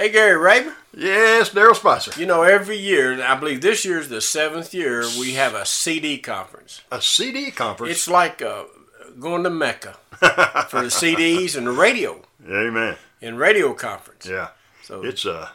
[0.00, 0.72] Hey, Gary Raber.
[0.96, 2.18] Yes, Daryl Spicer.
[2.18, 6.16] You know, every year, I believe this year's the seventh year, we have a CD
[6.16, 6.80] conference.
[6.90, 7.92] A CD conference.
[7.92, 8.64] It's like uh,
[9.18, 9.98] going to Mecca
[10.70, 12.96] for the CDs and the radio Amen.
[13.20, 14.24] and radio conference.
[14.24, 14.48] Yeah.
[14.82, 15.50] So It's a,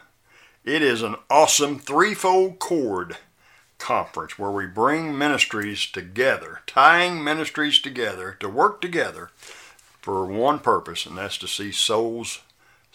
[0.64, 3.16] it is an awesome threefold cord
[3.78, 9.30] conference where we bring ministries together, tying ministries together to work together
[10.00, 12.42] for one purpose, and that's to see souls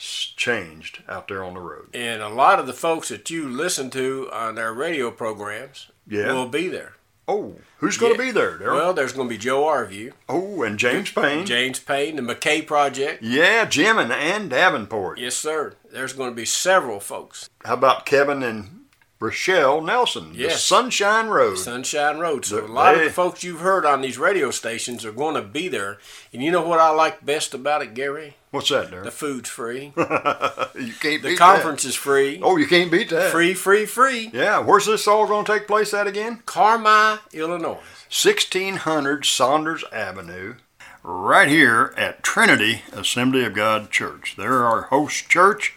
[0.01, 1.87] changed out there on the road.
[1.93, 6.31] and a lot of the folks that you listen to on their radio programs Yeah.
[6.33, 6.93] will be there.
[7.27, 8.29] Oh, who's going to Yeah.
[8.29, 8.73] be there, Daryl?
[8.75, 11.45] Well, there's going to be Joe Arview, oh, and James Payne.
[11.45, 13.21] James Payne, the McKay Project.
[13.23, 15.19] yeah, Jim and Ann Davenport.
[15.19, 15.73] Yes, sir.
[15.91, 17.47] There's going to be several folks.
[17.63, 18.85] How about Kevin and
[19.19, 20.33] Rochelle Nelson?
[20.33, 20.63] The Yes.
[20.63, 21.57] Sunshine Road.
[21.59, 22.43] Sunshine Road.
[22.43, 25.35] So a The- lot of the folks you've heard on these radio stations are going
[25.35, 25.99] to be there.
[26.33, 28.35] And you know what I like best about it, Gary?
[28.51, 29.93] What's that, The food's free.
[29.95, 32.41] you can't The conference is free.
[32.43, 33.31] Oh, you can't beat that.
[33.31, 34.29] Free, free, free.
[34.33, 36.43] Yeah, where's this all going to take place at again?
[36.45, 37.79] Carmi, Illinois.
[38.09, 40.55] 1600 Saunders Avenue,
[41.01, 44.35] right here at Trinity Assembly of God Church.
[44.37, 45.73] They're our host church.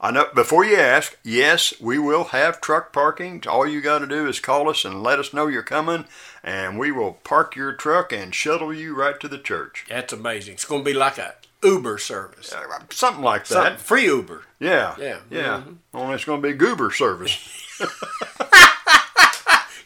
[0.00, 3.42] I know, before you ask, yes, we will have truck parking.
[3.48, 6.04] All you got to do is call us and let us know you're coming,
[6.44, 9.86] and we will park your truck and shuttle you right to the church.
[9.88, 10.54] That's amazing.
[10.54, 12.52] It's going to be like a Uber service.
[12.52, 13.54] Uh, Something like that.
[13.54, 14.42] Something- free Uber.
[14.60, 14.94] Yeah.
[14.98, 15.18] Yeah.
[15.30, 15.62] Yeah.
[15.94, 17.38] Only it's going to be goober service.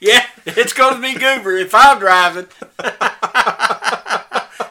[0.02, 2.46] Yeah, it's going to be Goober if I'm driving.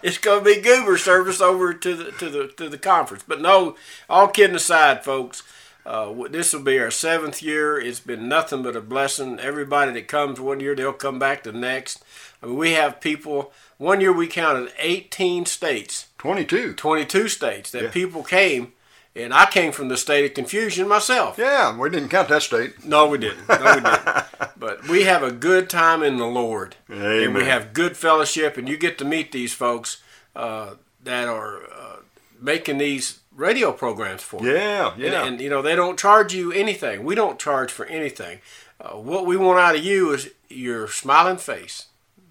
[0.02, 3.24] it's going to be Goober service over to the to the to the conference.
[3.28, 3.76] But no,
[4.10, 5.44] all kidding aside, folks,
[5.86, 7.80] uh, this will be our seventh year.
[7.80, 9.40] It's been nothing but a blessing.
[9.40, 12.04] Everybody that comes one year, they'll come back the next.
[12.42, 13.54] I mean, we have people.
[13.80, 16.74] One year we counted 18 states, 22.
[16.74, 17.90] 22 states that Yeah.
[17.92, 18.74] people came,
[19.16, 21.38] and I came from the state of confusion myself.
[21.38, 22.84] Yeah, we didn't count that state.
[22.84, 23.48] No, we didn't.
[23.48, 24.26] No, we didn't.
[24.58, 28.68] but we have a good time in the Lord, and we have good fellowship, and
[28.68, 30.02] you get to meet these folks
[30.36, 31.96] uh, that are uh,
[32.40, 34.54] making these radio programs for you.
[34.56, 35.26] Yeah, And, yeah.
[35.26, 37.06] and you know they don't charge you anything.
[37.06, 38.42] We don't charge for anything.
[38.82, 41.86] Uh, what we want out of you is your smiling face.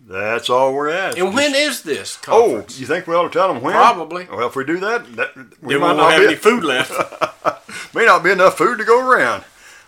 [0.08, 1.19] That's all we're at.
[1.19, 3.74] And when is this Oh, you think we ought to tell them when?
[3.74, 4.24] Probably.
[4.24, 6.64] Well, if we do that, that we Then might won't not have be, any food
[6.64, 6.92] left.
[7.94, 9.44] may not be enough food to go around.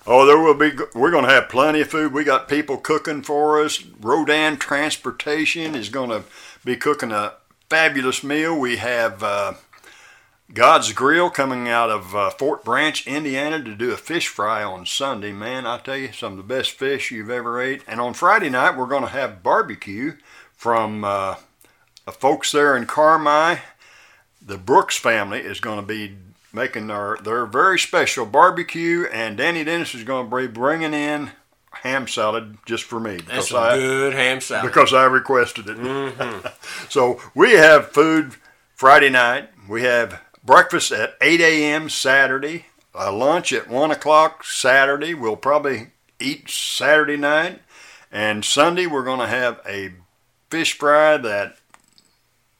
[0.07, 0.73] Oh, there will be.
[0.95, 2.13] We're going to have plenty of food.
[2.13, 3.83] We got people cooking for us.
[4.01, 6.25] Rodan Transportation is going to
[6.65, 7.35] be cooking a
[7.71, 8.59] fabulous meal.
[8.59, 9.55] We have uh,
[10.53, 14.85] God's Grill coming out of uh, Fort Branch, Indiana, to do a fish fry on
[14.85, 15.33] Sunday.
[15.33, 17.83] Man, I tell you, some of the best fish you've ever ate.
[17.87, 20.17] And on Friday night, we're going to have barbecue
[20.53, 21.37] from uh,
[22.07, 23.61] uh, folks there in Carmi.
[24.45, 26.17] The Brooks family is going to be
[26.53, 31.31] making their, their very special barbecue, and Danny Dennis is going to be bringing in
[31.71, 34.67] ham salad just for me That's because some good ham salad.
[34.67, 35.79] because I requested it.
[35.79, 36.49] Mm-hmm.
[36.89, 38.35] so we have food
[38.75, 39.51] Friday night.
[39.69, 41.89] We have breakfast at 8 a.m.
[41.89, 42.67] Saturday.
[42.95, 45.15] A lunch at 1 o'clock Saturday.
[45.15, 47.61] We'll probably eat Saturday night.
[48.11, 49.93] And Sunday we're going to have a
[50.51, 51.57] fish fry that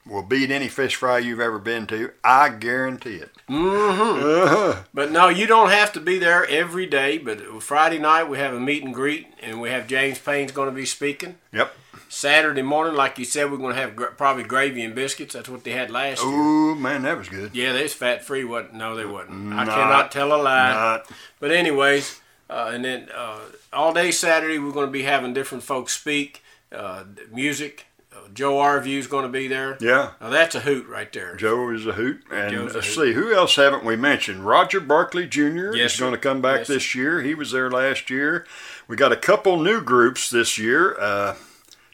[0.05, 2.11] will beat any fish fry you've ever been to.
[2.23, 3.31] I guarantee it.
[3.49, 4.23] Mm-hmm.
[4.23, 4.83] Uh-huh.
[4.93, 7.17] But no, you don't have to be there every day.
[7.17, 10.69] But Friday night we have a meet and greet, and we have James Payne's going
[10.69, 11.37] to be speaking.
[11.51, 11.75] Yep.
[12.13, 15.33] Saturday morning, like you said, we're going to have gra- probably gravy and biscuits.
[15.33, 16.29] That's what they had last year.
[16.33, 17.51] Ooh, man, that was good.
[17.55, 18.43] Yeah, they was fat free.
[18.43, 18.73] What?
[18.73, 19.53] No, they wasn't.
[19.53, 20.73] I cannot tell a lie.
[20.73, 23.39] Not- But anyways, uh, and then uh,
[23.71, 27.85] all day Saturday we're going to be having different folks speak, uh, music.
[28.13, 29.77] Uh, Joe Arview's going to be there.
[29.79, 30.11] yeah.
[30.19, 31.37] Now that's a hoot right there.
[31.37, 32.23] Joe is a hoot.
[32.29, 33.05] And a let's hoot.
[33.07, 34.45] see, who else haven't we mentioned?
[34.45, 35.73] Roger Barkley Jr.
[35.75, 37.21] Yes, is going to come back Yes, this year.
[37.21, 38.45] He was there last year.
[38.89, 40.99] We got a couple new groups this year.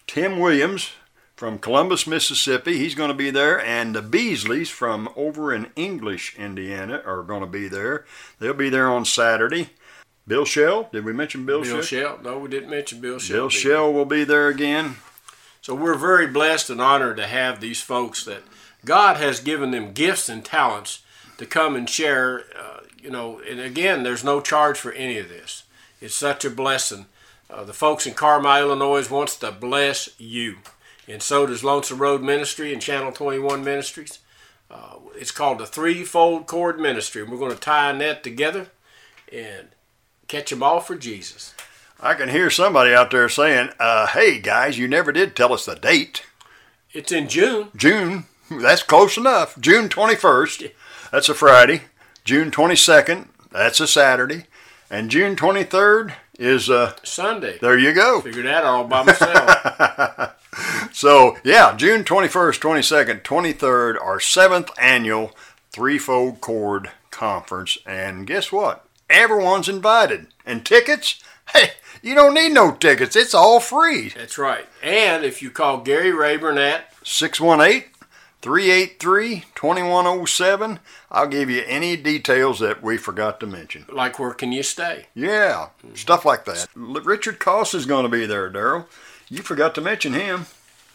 [0.08, 0.92] Tim Williams
[1.36, 3.64] from Columbus, Mississippi, he's going to be there.
[3.64, 8.06] And the Beasleys from over in English, Indiana, are going to be there.
[8.40, 9.70] They'll be there on Saturday.
[10.28, 11.84] Bill Shell, did we mention Bill, Bill Shell?
[11.84, 12.20] Shell.
[12.24, 13.38] No, we didn't mention Bill Shell.
[13.38, 13.50] Bill?
[13.50, 14.96] Shell will be there again.
[15.62, 18.44] So we're very blessed and honored to have these folks that
[18.84, 21.04] God has given them gifts and talents
[21.38, 22.44] to come and share.
[22.58, 25.64] Uh, you know, and again, there's no charge for any of this.
[26.02, 27.06] It's such a blessing.
[27.50, 30.58] Uh, the folks in Carmi, Illinois, wants to bless you,
[31.08, 34.20] and so does Lonesome Road Ministry and Channel 21 Ministries.
[34.70, 38.68] Uh, it's called the Threefold Cord Ministry, and we're going to tie a net together
[39.32, 39.70] and
[40.28, 41.56] catch them all for Jesus.
[42.00, 45.66] I can hear somebody out there saying, uh, hey, guys, you never did tell us
[45.66, 46.24] the date.
[46.92, 47.70] It's in June.
[47.76, 49.58] June, that's close enough.
[49.60, 50.72] June 21st,
[51.12, 51.84] that's a Friday.
[52.24, 54.48] June 22nd, That's a Saturday.
[54.90, 57.58] And June 23rd is uh Sunday.
[57.60, 58.22] there you go.
[58.22, 60.34] Figured that all by myself.
[60.92, 65.36] So, yeah, June 21st, 22nd, 23rd, our seventh annual
[65.72, 67.78] Threefold Cord Conference.
[67.86, 68.84] And guess what?
[69.08, 70.28] Everyone's invited.
[70.46, 71.22] And tickets?
[71.54, 71.70] Hey,
[72.02, 73.16] you don't need no tickets.
[73.16, 74.10] It's all free.
[74.10, 74.66] That's right.
[74.84, 77.90] And if you call Gary Rayburn at 618
[78.48, 80.80] 383 2107,
[81.12, 83.86] I'll give you any details that we forgot to mention.
[83.92, 85.08] like where can you stay?
[85.14, 86.70] Yeah, stuff like that.
[86.74, 88.86] Richard Koss is going to be there, Daryl.
[89.28, 90.46] You forgot to mention him.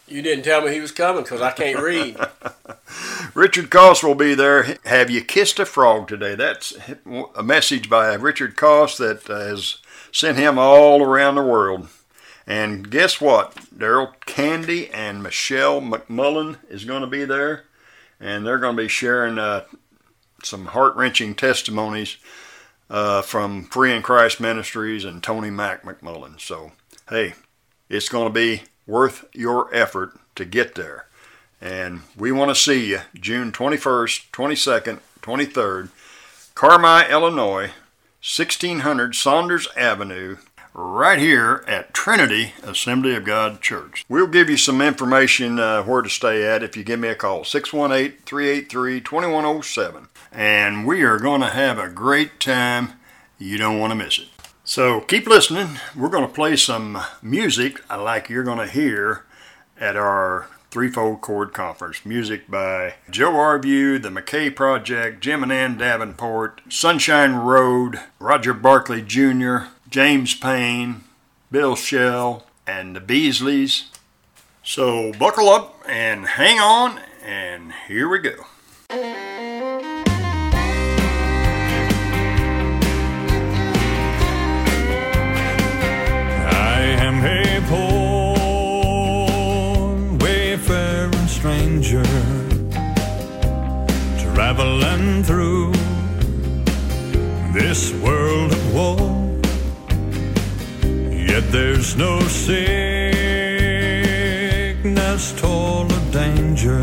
[0.07, 2.17] You didn't tell me he was coming because I can't read.
[3.35, 4.79] Richard Koss will be there.
[4.85, 6.33] Have you kissed a frog today?
[6.33, 6.75] That's
[7.35, 9.77] a message by Richard Koss that has
[10.11, 11.87] sent him all around the world.
[12.45, 13.55] And guess what?
[13.75, 17.63] Daryl Candy and Michelle McMullen is going to be there,
[18.19, 19.63] and they're going to be sharing uh,
[20.43, 22.17] some heart wrenching testimonies
[22.89, 26.39] uh, from Free in Christ Ministries and Tony Mack McMullen.
[26.39, 26.73] So,
[27.09, 27.33] hey,
[27.89, 31.07] it's going to be worth your effort to get there.
[31.61, 35.89] And we want to see you June 21st, 22nd, 23rd,
[36.55, 37.71] Carmi, Illinois,
[38.21, 40.37] 1600 Saunders Avenue,
[40.73, 44.05] right here at Trinity Assembly of God Church.
[44.09, 47.15] We'll give you some information uh, where to stay at if you give me a
[47.15, 50.07] call 618 383 2107.
[50.31, 52.93] And we are going to have a great time.
[53.37, 54.27] You don't want to miss it.
[54.63, 55.79] So keep listening.
[55.95, 59.25] We're going to play some music like you're going to hear
[59.79, 62.03] at our Threefold Cord Conference.
[62.03, 69.03] Music by Joe Arview, The McKay Project, Jim and Ann Davenport, Sunshine Road, Roger Barkley
[69.03, 71.03] Jr., James Payne,
[71.51, 73.89] Bill Shell, and the Beasleys.
[74.63, 78.33] So buckle up and hang on, and here we go.
[78.89, 79.03] I
[86.97, 88.33] am a poor
[90.17, 92.03] wayfaring stranger,
[94.33, 95.71] traveling through
[97.53, 99.12] this world of woe.
[101.43, 102.53] Yet there's no sickness,
[105.39, 106.79] toil, or danger.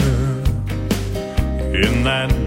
[1.72, 2.39] In that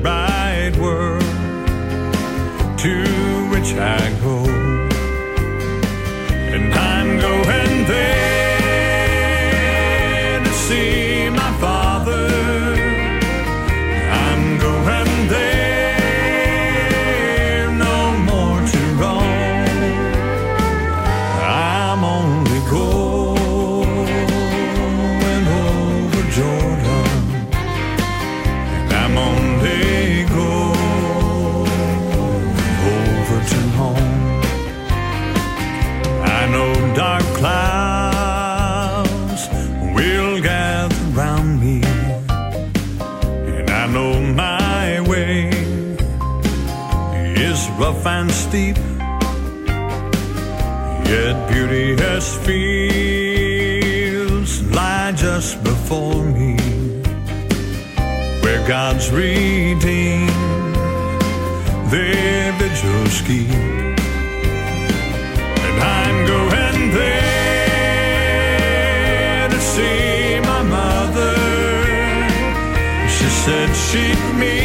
[47.36, 48.78] is rough and steep.
[51.06, 53.72] Yet beauteous fields
[54.72, 56.56] lie just before me,
[58.42, 60.30] where God's redeemed
[61.92, 63.50] their vigils keep.
[65.68, 67.50] And I'm going there
[69.50, 71.36] to see my mother.
[73.08, 74.62] She said she'd meet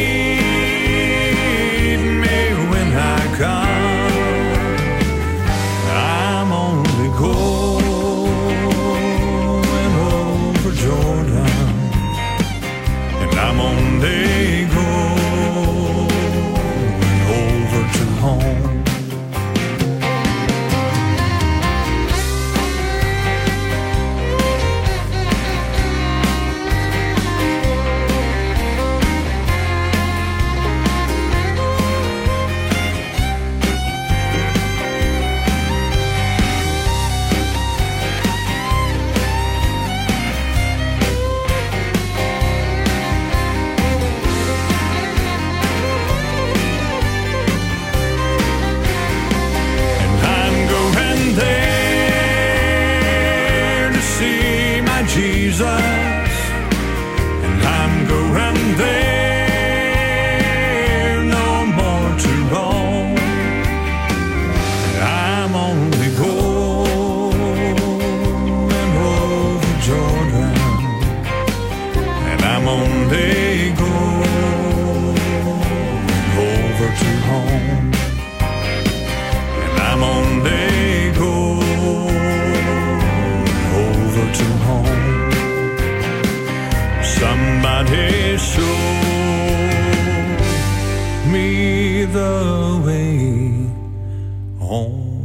[94.69, 95.18] home.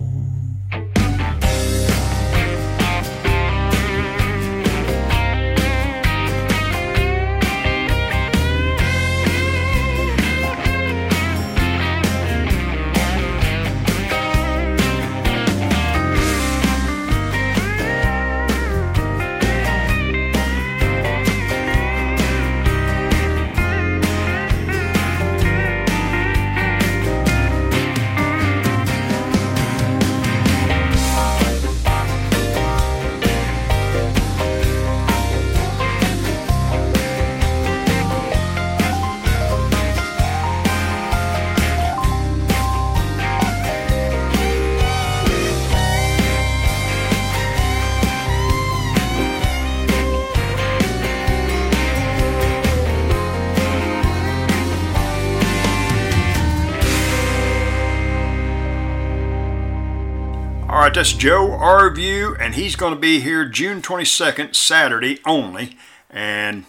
[61.04, 65.76] That's Joe Arview, and he's going to be here June 22nd, Saturday only.
[66.10, 66.64] And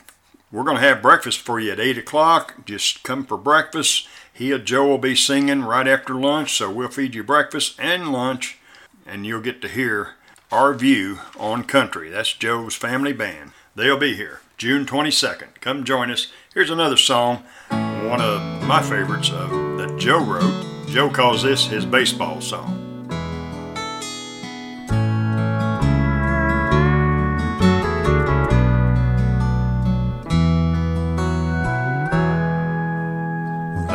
[0.50, 2.67] we're going to have breakfast for you at 8 o'clock.
[2.67, 4.09] Just come for breakfast.
[4.33, 8.12] He and Joe will be singing right after lunch, so we'll feed you breakfast and
[8.12, 8.59] lunch,
[9.07, 10.14] and you'll get to hear
[10.50, 12.11] our view on country.
[12.11, 13.53] That's Joe's family band.
[13.76, 15.61] They'll be here June 22nd.
[15.61, 16.33] Come join us.
[16.53, 19.47] Here's another song, one of my favorites uh,
[19.79, 20.88] that Joe wrote.
[20.88, 22.84] Joe calls this his baseball song.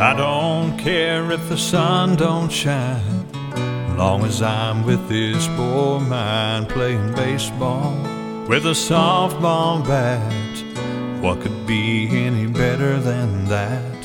[0.00, 3.30] I don't care if the sun don't shine,
[3.98, 7.92] long as I'm with this boy mine playing baseball
[8.48, 11.22] with a softball bat.
[11.22, 14.00] What could be any better than that?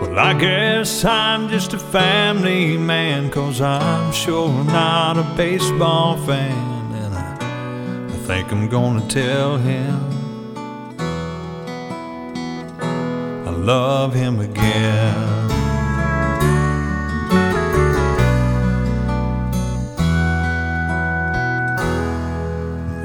[0.00, 6.92] Well, I guess I'm just a family man, cause I'm sure not a baseball fan,
[6.94, 10.17] and I, I think I'm gonna tell him.
[13.64, 15.50] Love him again.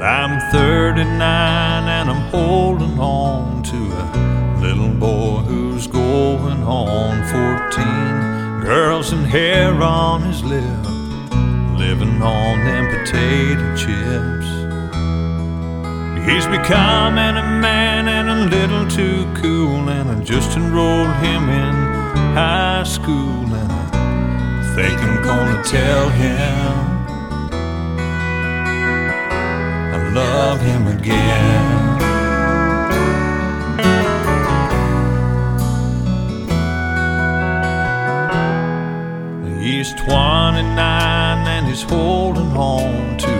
[0.02, 7.24] I'm 39 and I'm holding on to a little boy who's going on
[7.70, 8.60] 14.
[8.60, 10.84] Girls and hair on his lip,
[11.78, 14.48] living on them potato chips.
[16.26, 17.93] He's becoming a man
[18.44, 21.74] a little too cool, and I just enrolled him in
[22.34, 26.74] high school, and I think I'm gonna tell him
[29.94, 31.94] I love him again.
[39.62, 43.30] He's 29 and he's holding on to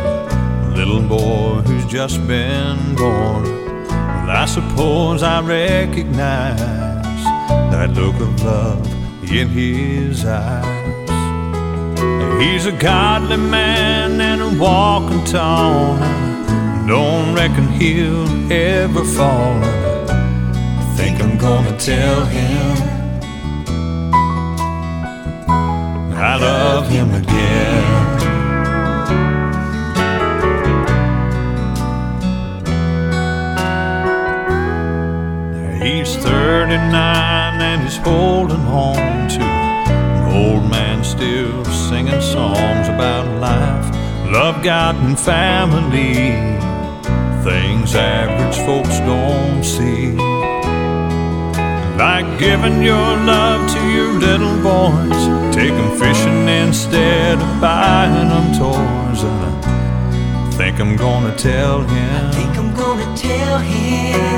[0.69, 3.63] a little boy who's just been born.
[4.26, 6.59] Well, I suppose I recognize
[7.71, 11.11] that look of love in his eyes.
[12.40, 15.99] He's a godly man and a walking tall.
[16.88, 19.61] Don't reckon he'll ever fall.
[19.62, 22.76] I think I'm gonna tell him
[26.16, 27.94] I love him again.
[35.85, 36.81] He's 39
[37.61, 43.95] and he's holding on to an old man still singing songs about life,
[44.33, 46.33] love, God, and family.
[47.45, 50.12] Things average folks don't see.
[51.99, 58.47] Like giving your love to your little boys, take them fishing instead of buying them
[58.59, 59.23] toys.
[59.23, 59.67] And
[60.47, 62.26] I think I'm gonna tell him.
[62.26, 64.34] I think I'm gonna tell him.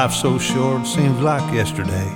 [0.00, 2.10] Life so short seems like yesterday,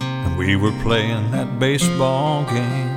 [0.00, 2.88] and we were playing that baseball game.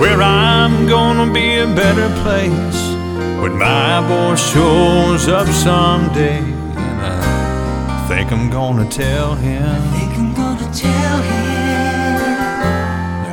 [0.00, 2.80] where I'm gonna be a better place
[3.40, 6.40] when my boy shows up someday.
[6.40, 9.62] And I think I'm gonna tell him.
[9.62, 12.16] I think I'm gonna tell him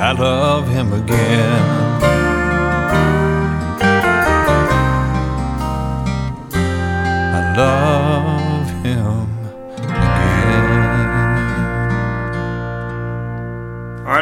[0.00, 2.03] I love him again.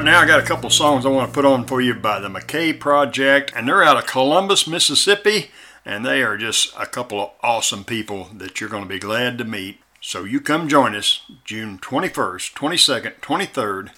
[0.05, 2.19] Right, now I got a couple songs I want to put on for you by
[2.19, 5.51] the McKay Project, and they're out of Columbus, Mississippi,
[5.85, 9.39] and they are just a couple of awesome people that you're going to be glad
[9.39, 9.79] to meet.
[10.01, 13.91] So you come join us June 21st, 22nd, 23rd,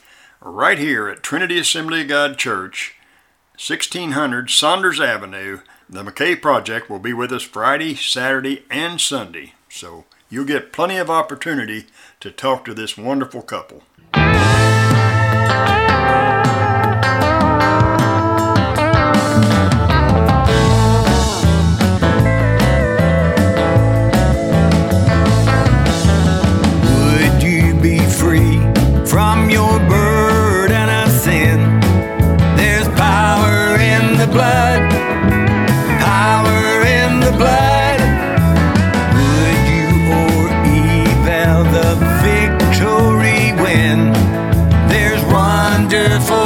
[0.43, 2.97] right here at Trinity Assembly of God Church,
[3.53, 5.61] 1600 Saunders Avenue.
[5.89, 9.55] The McKay Project will be with us Friday, Saturday, and Sunday.
[9.71, 11.87] So you'll get plenty of opportunity
[12.21, 13.85] to talk to this wonderful couple.
[15.55, 15.84] blood
[46.05, 46.44] For.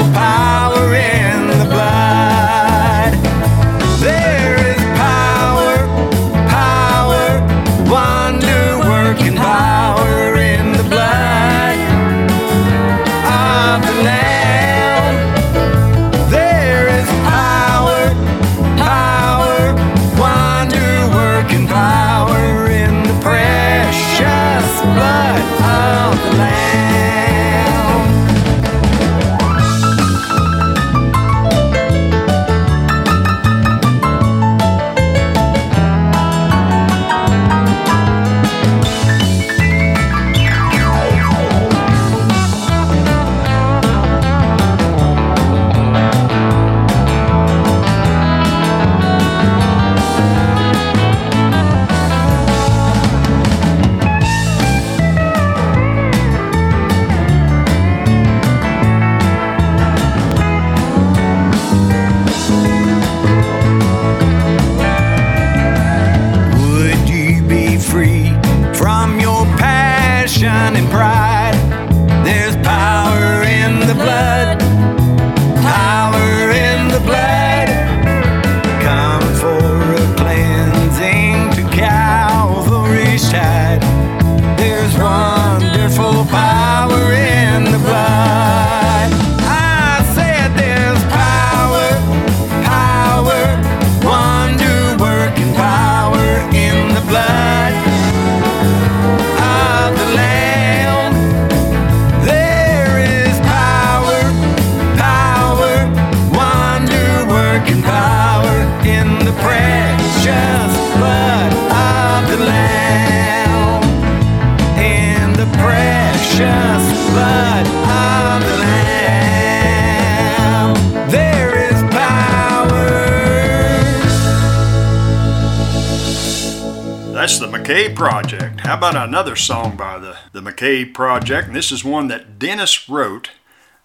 [127.69, 128.61] McKay Project.
[128.61, 131.49] How about another song by the, the McKay Project?
[131.49, 133.33] And this is one that Dennis wrote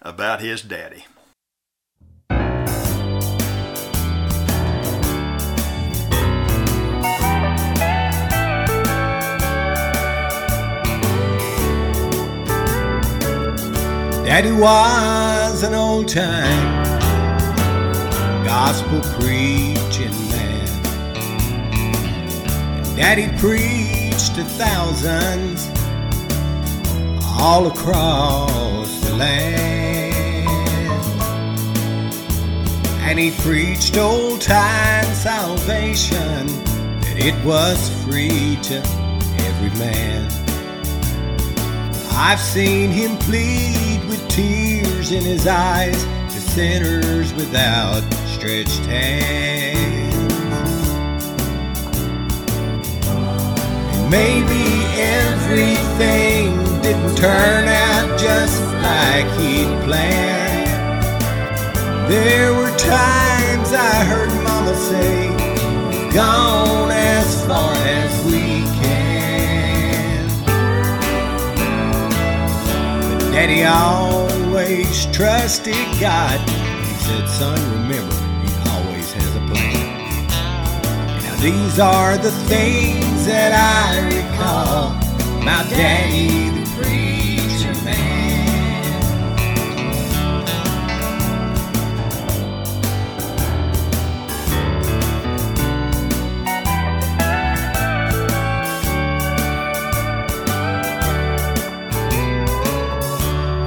[0.00, 1.04] about his daddy.
[14.24, 16.84] Daddy was an old time
[18.46, 19.73] gospel preaching
[22.96, 25.68] Daddy preached to thousands
[27.40, 30.46] all across the land.
[33.02, 36.46] And he preached old time salvation,
[37.00, 38.76] that it was free to
[39.48, 40.30] every man.
[42.12, 49.93] I've seen him plead with tears in his eyes to sinners without stretched hands.
[54.10, 54.64] Maybe
[55.00, 60.44] everything didn't turn out just like he'd planned.
[62.10, 65.28] There were times I heard Mama say,
[66.12, 70.28] Gone as far as we can.
[73.08, 76.38] But Daddy always trusted God.
[76.86, 78.23] He said, Son, remember,
[81.44, 84.94] these are the things that I recall
[85.44, 88.14] My Daddy, the preacher man.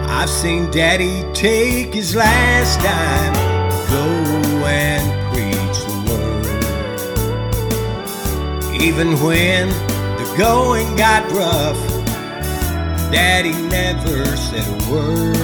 [0.09, 3.33] I've seen Daddy take his last dime,
[3.91, 5.26] go and
[8.79, 11.77] Even when the going got rough,
[13.11, 15.35] Daddy never said a word.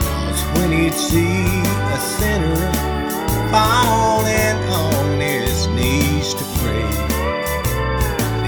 [0.00, 1.46] 'Cause when he'd see
[1.96, 2.72] a sinner
[3.52, 6.92] falling on his knees to pray,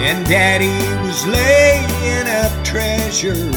[0.06, 3.54] and Daddy was laying up treasures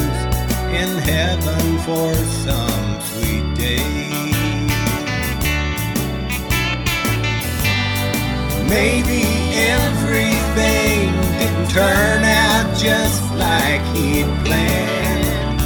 [0.82, 2.14] in heaven for
[2.46, 2.87] some
[8.70, 15.60] Maybe everything didn't turn out just like he'd planned.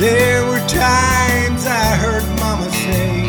[0.00, 3.28] There were times I heard Mama say,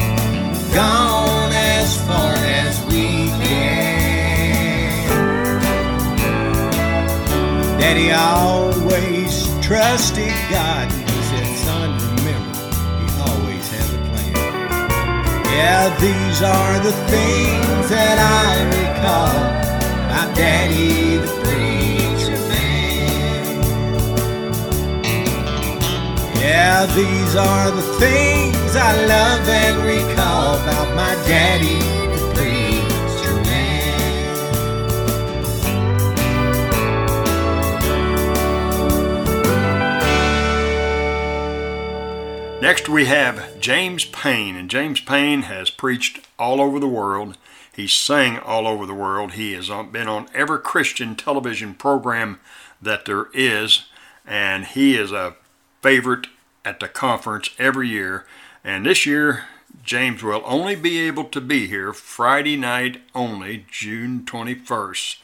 [0.74, 5.10] Gone as far as we can.
[7.78, 11.01] Daddy always trusted God.
[15.62, 19.38] Yeah, these are the things that I recall
[20.10, 23.62] about Daddy the preacher man.
[26.42, 31.80] Yeah, these are the things I love and recall about my daddy,
[32.16, 33.82] the preacher man.
[42.62, 47.38] Next, we have James Payne, and James Payne has preached all over the world.
[47.72, 49.34] He's sang all over the world.
[49.34, 52.40] He has been on every Christian television program
[52.82, 53.86] that there is,
[54.26, 55.36] and he is a
[55.82, 56.28] favorite
[56.66, 58.26] at the conference every year.
[58.64, 59.46] And this year,
[59.84, 65.18] James will only be able to be here Friday night only, June 21st.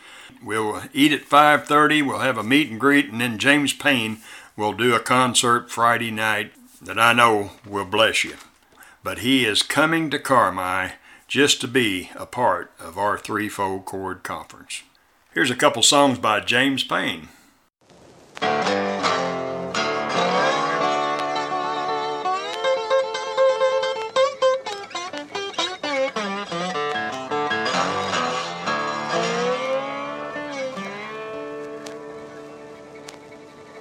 [0.44, 2.04] We'll eat at 5:30.
[2.04, 4.20] We'll have a meet and greet, and then James Payne
[4.56, 8.36] will do a concert Friday night that I know will bless you.
[9.04, 10.94] But he is coming to Carmi
[11.28, 14.84] just to be a part of our threefold cord conference.
[15.34, 17.30] Here's a couple songs by James Payne.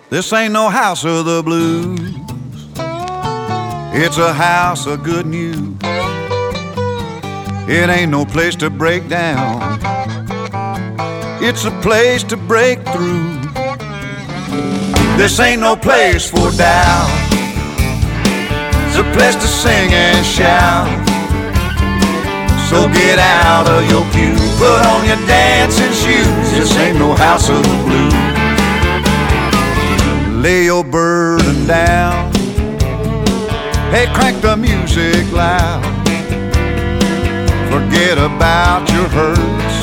[0.08, 2.35] This ain't no house of the blues.
[3.98, 5.74] It's a house of good news.
[7.66, 9.80] It ain't no place to break down.
[11.42, 13.40] It's a place to break through.
[15.16, 17.08] This ain't no place for doubt.
[18.86, 20.86] It's a place to sing and shout.
[22.68, 26.50] So get out of your pew, put on your dancing shoes.
[26.52, 28.36] This ain't no house of the blues
[30.42, 32.35] lay your burden down.
[33.90, 35.80] Hey, crank the music loud.
[37.70, 39.74] Forget about your hurts.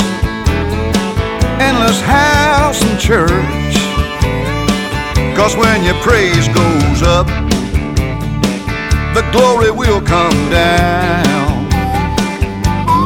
[1.60, 3.76] Endless house and church.
[5.38, 7.28] Cause when your praise goes up,
[9.16, 11.70] the glory will come down.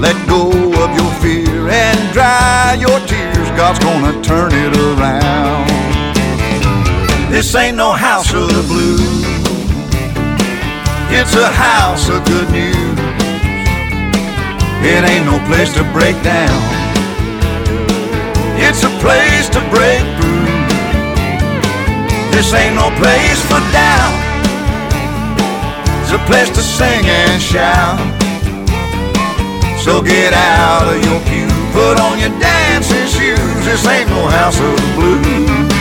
[0.02, 0.50] Let go
[0.84, 3.50] of your fear and dry your tears.
[3.56, 5.68] God's gonna turn it around.
[7.32, 9.27] This ain't no house of the blues.
[11.10, 13.00] It's a house of good news.
[14.84, 16.60] It ain't no place to break down.
[18.60, 20.48] It's a place to break through.
[22.36, 24.12] This ain't no place for down.
[26.04, 28.00] It's a place to sing and shout.
[29.80, 33.66] So get out of your pew, put on your dancing shoes.
[33.66, 35.77] This ain't no house of blues.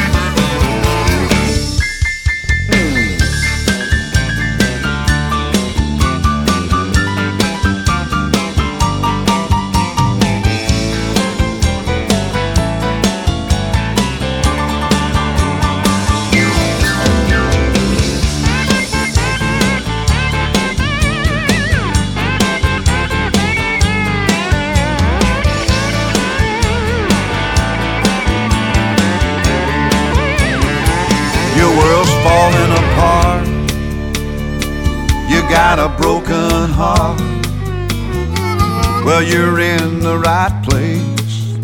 [39.17, 41.57] Well, you're in the right place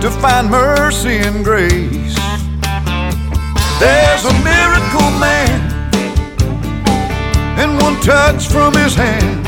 [0.00, 2.16] to find mercy and grace.
[3.78, 5.60] There's a miracle man,
[7.60, 9.44] and one touch from his hand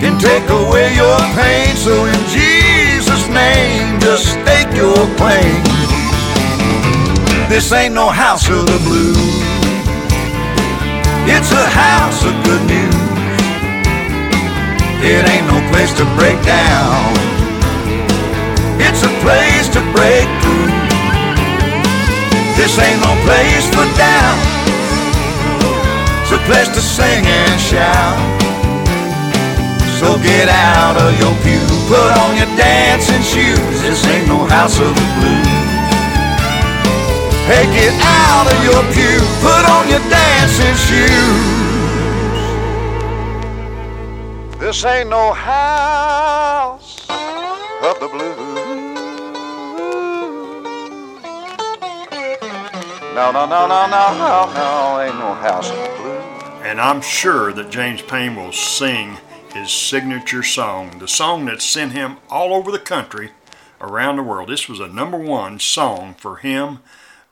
[0.00, 1.76] can take away your pain.
[1.76, 5.62] So, in Jesus' name, just stake your claim.
[7.50, 9.18] This ain't no house of the blues.
[11.28, 13.11] It's a house of good news.
[15.02, 17.10] It ain't no place to break down.
[18.78, 20.70] It's a place to break through.
[22.54, 24.38] This ain't no place for down.
[26.22, 28.14] It's a place to sing and shout.
[29.98, 33.82] So get out of your pew, put on your dancing shoes.
[33.82, 35.50] This ain't no house of the blues.
[37.50, 41.61] Hey, get out of your pew, put on your dancing shoes.
[44.72, 48.38] This ain't no house of the blues.
[53.14, 56.24] No, no, no, no, no, no, no, ain't no house of the blues.
[56.62, 59.18] And I'm sure that James Payne will sing
[59.52, 63.32] his signature song, the song that sent him all over the country,
[63.78, 64.48] around the world.
[64.48, 66.78] This was a number one song for him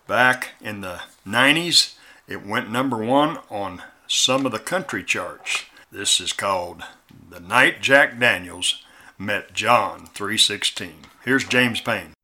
[0.06, 1.94] back in the 90s.
[2.28, 5.64] It went number one on some of the country charts.
[5.90, 6.82] This is called
[7.30, 8.82] The Night Jack Daniels
[9.16, 10.94] Met John 316.
[11.24, 12.14] Here's James Payne.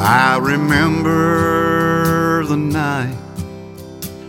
[0.00, 3.14] I remember the night,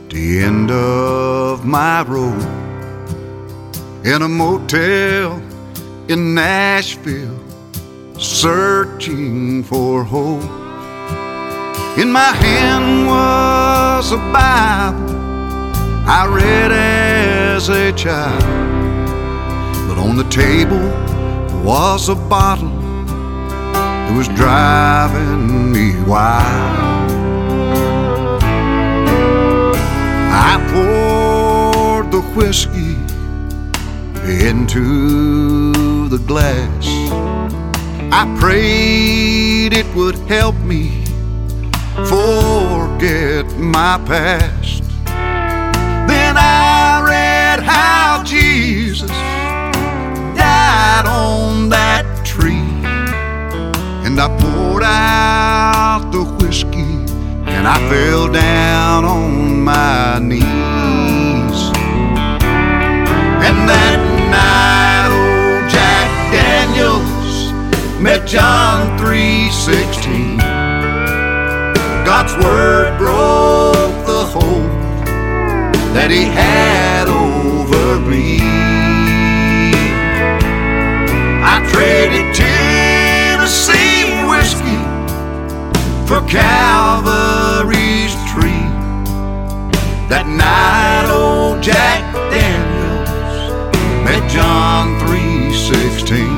[0.09, 2.41] the end of my road,
[4.05, 5.41] in a motel
[6.09, 7.39] in Nashville,
[8.19, 10.64] searching for hope.
[11.97, 15.15] In my hand was a Bible
[16.05, 18.43] I read as a child,
[19.87, 20.89] but on the table
[21.63, 22.67] was a bottle
[23.71, 26.43] that was driving me wild.
[30.49, 32.97] I poured the whiskey
[34.45, 36.87] into the glass.
[38.11, 41.04] I prayed it would help me
[42.03, 44.83] forget my past.
[46.07, 49.09] Then I read how Jesus
[50.35, 52.67] died on that tree.
[54.05, 57.05] And I poured out the whiskey
[57.47, 60.43] and I fell down on my knees.
[63.47, 63.99] And that
[64.35, 67.53] night, old Jack Daniels
[68.01, 70.54] met John 3:16.
[72.17, 74.71] God's word broke the hold
[75.93, 78.39] that he had over me.
[81.43, 84.79] I traded Tennessee whiskey
[86.07, 88.63] for Calvary's tree.
[90.07, 92.01] That night, old Jack
[92.31, 93.11] Daniels
[94.05, 96.34] met John 3:16.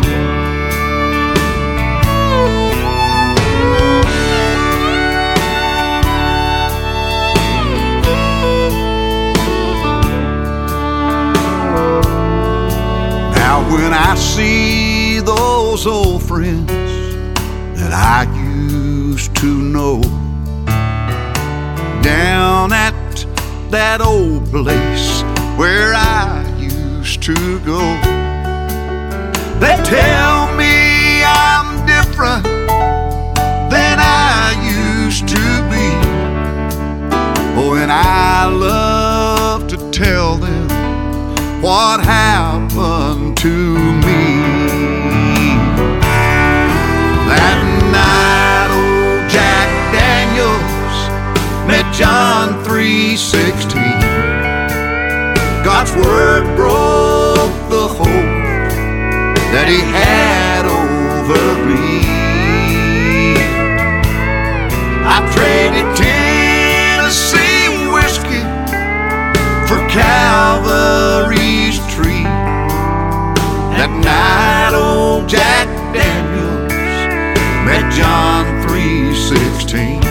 [15.88, 16.68] Old friends
[17.80, 20.02] that I used to know
[22.02, 23.26] down at
[23.70, 25.22] that old place
[25.58, 27.80] where I used to go.
[29.62, 32.44] They tell me I'm different
[33.72, 34.52] than I
[35.06, 35.88] used to be.
[37.60, 40.68] Oh, and I love to tell them
[41.62, 42.57] what happened
[43.38, 44.42] to me.
[47.30, 47.60] That
[47.94, 50.98] night, old Jack Daniels
[51.70, 54.02] met John 3:16.
[55.64, 58.70] God's word broke the hold
[59.54, 62.02] that he had over me.
[65.06, 68.42] I traded Tennessee whiskey
[69.68, 69.78] for.
[69.94, 71.67] That
[74.08, 76.74] night, old Jack Daniels
[77.66, 80.02] met John 3:16.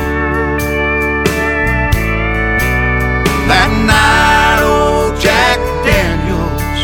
[3.49, 6.81] That night, old Jack Daniels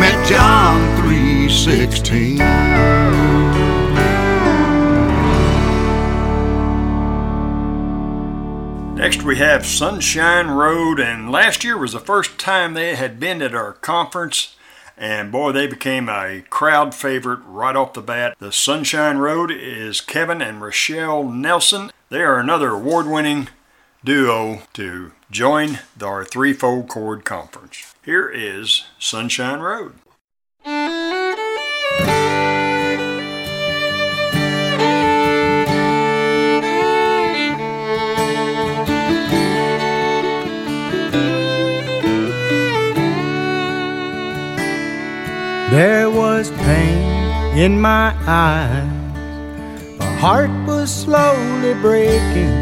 [0.00, 2.38] met John 3:16.
[8.96, 13.42] Next, we have Sunshine Road, and last year was the first time they had been
[13.42, 14.54] at our conference,
[14.96, 18.36] and boy, they became a crowd favorite right off the bat.
[18.38, 21.90] The Sunshine Road is Kevin and Rochelle Nelson.
[22.08, 23.48] They are another award winning
[24.04, 27.94] duo to join our threefold cord conference.
[28.04, 29.94] Here is Sunshine Road.
[45.72, 48.92] There was pain in my eyes.
[49.98, 52.52] My heart was slowly breaking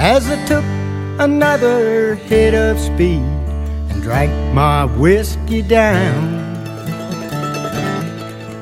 [0.00, 0.64] as I took
[1.20, 3.22] another hit of speed
[3.88, 6.34] and drank my whiskey down.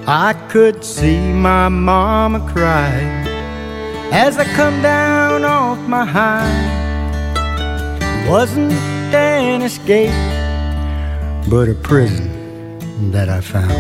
[0.07, 2.93] I could see my mama cry
[4.13, 6.61] as I come down off my high.
[8.03, 8.73] It wasn't
[9.15, 10.13] an escape,
[11.49, 12.32] but a prison
[13.11, 13.73] that I found.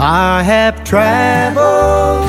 [0.00, 2.26] I have traveled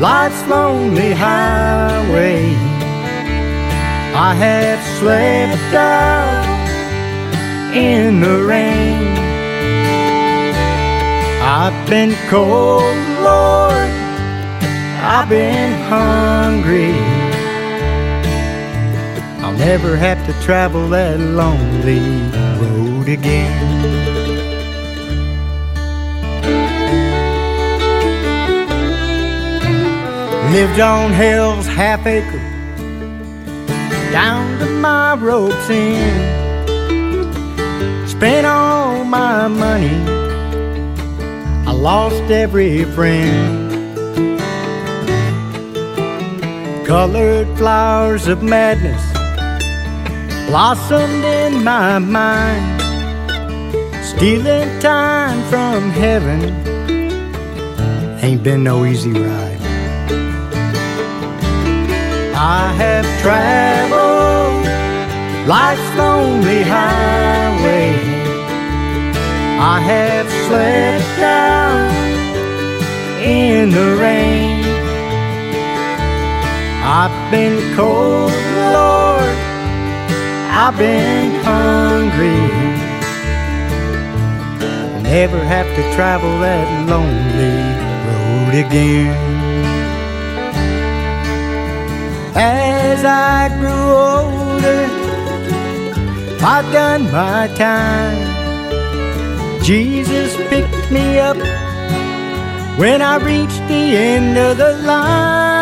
[0.00, 2.44] life's lonely highway.
[4.14, 6.44] I have slept out
[7.74, 9.16] in the rain.
[11.40, 13.90] I've been cold, Lord.
[15.00, 17.17] I've been hungry.
[19.58, 21.98] Never have to travel that lonely
[22.60, 23.58] road again.
[30.52, 32.38] Lived on hell's half acre,
[34.12, 36.38] down to my rope's end.
[38.08, 39.98] Spent all my money,
[41.66, 43.66] I lost every friend.
[46.86, 49.07] Colored flowers of madness
[50.48, 52.80] blossomed in my mind,
[54.02, 56.40] stealing time from heaven.
[58.22, 59.60] Ain't been no easy ride.
[62.34, 64.64] I have traveled
[65.46, 67.90] life's lonely highway.
[69.74, 71.90] I have slept down
[73.22, 74.64] in the rain.
[76.82, 78.32] I've been cold,
[78.72, 78.97] Lord.
[80.60, 82.42] I've been hungry.
[85.04, 87.58] Never have to travel that lonely
[88.08, 89.14] road again.
[92.34, 94.82] As I grew older,
[96.44, 98.18] I've done my time.
[99.62, 101.36] Jesus picked me up
[102.80, 105.57] when I reached the end of the line.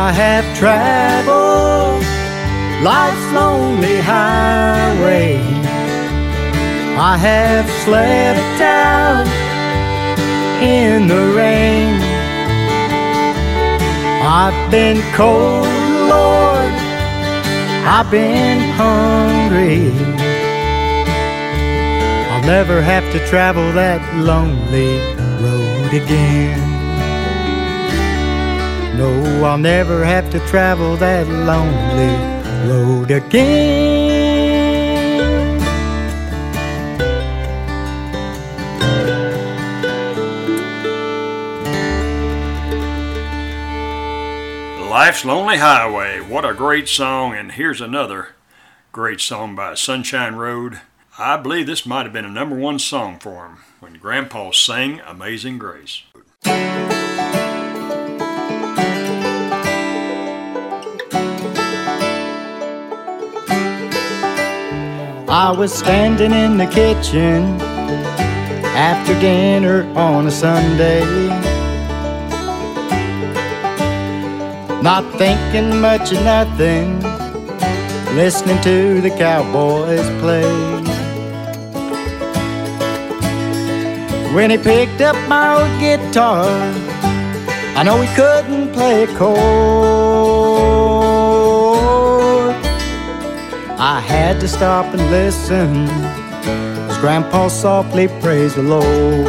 [0.00, 2.04] I have traveled
[2.84, 5.38] life's lonely highway.
[6.96, 9.26] I have slept out
[10.62, 12.00] in the rain.
[14.22, 15.66] I've been cold,
[16.14, 16.72] Lord.
[17.84, 19.90] I've been hungry.
[22.30, 25.00] I'll never have to travel that lonely
[25.42, 26.77] road again.
[28.98, 34.08] No, I'll never have to travel that lonely road again.
[44.90, 46.18] Life's Lonely Highway.
[46.18, 47.34] What a great song.
[47.34, 48.30] And here's another
[48.90, 50.80] great song by Sunshine Road.
[51.16, 55.00] I believe this might have been a number one song for him when Grandpa sang
[55.06, 56.02] Amazing Grace.
[65.30, 67.60] I was standing in the kitchen
[68.72, 71.04] after dinner on a Sunday.
[74.82, 77.02] Not thinking much of nothing,
[78.16, 80.48] listening to the cowboys play.
[84.34, 86.48] When he picked up my old guitar,
[87.76, 90.67] I know he couldn't play a chord.
[93.80, 95.86] I had to stop and listen
[96.90, 99.28] as Grandpa softly praised the Lord.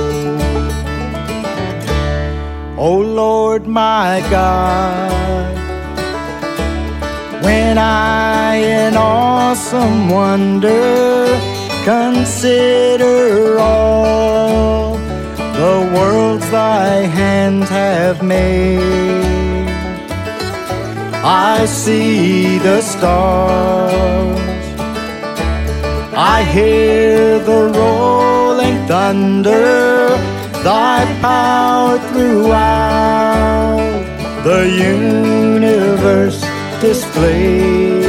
[2.76, 5.56] Oh Lord, my God,
[7.44, 11.28] when I in awesome wonder
[11.86, 14.94] consider all
[15.60, 18.80] the worlds thy hands have made.
[21.24, 24.39] I see the stars.
[26.32, 30.10] I hear the rolling thunder,
[30.64, 33.80] thy power throughout
[34.44, 36.40] the universe
[36.82, 38.04] displayed.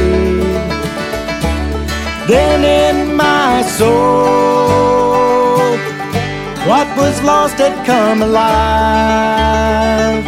[2.27, 5.77] Then in my soul,
[6.69, 10.23] what was lost had come alive.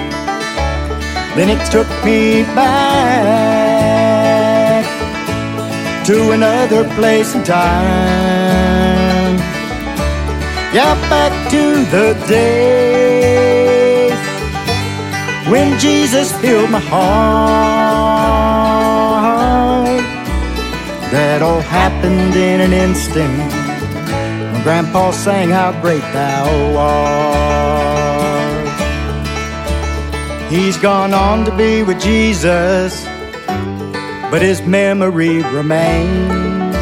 [1.35, 3.72] Then it took me back
[6.05, 9.37] to another place and time.
[10.73, 14.11] Yeah, back to the days
[15.49, 17.03] when Jesus filled my heart.
[21.11, 23.53] That all happened in an instant
[24.51, 27.13] when Grandpa sang how great thou art.
[30.51, 33.05] He's gone on to be with Jesus,
[34.33, 36.75] but his memory remains.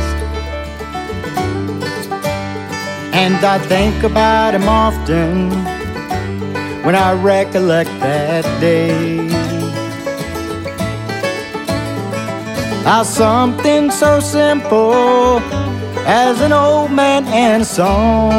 [3.14, 5.49] And I think about him often
[6.86, 9.28] when I recollect that day.
[12.86, 15.41] How something so simple
[16.08, 18.32] as an old man and a song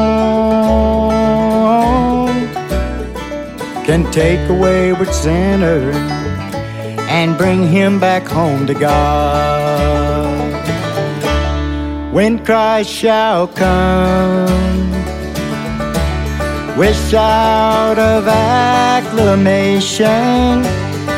[3.85, 6.22] can take away wayward sinner
[7.13, 10.03] and bring him back home to God.
[12.11, 14.91] When Christ shall come
[16.79, 20.09] with shout of acclamation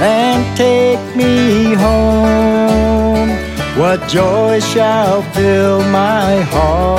[0.02, 3.30] and take me home,
[3.78, 6.98] what joy shall fill my heart?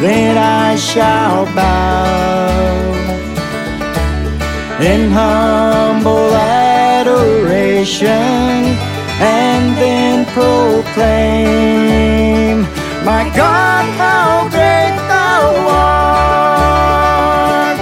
[0.00, 2.59] Then I shall bow
[4.82, 8.06] in humble adoration
[9.20, 10.92] and then proclaim,
[13.04, 15.68] My God, how great thou
[16.48, 17.76] art!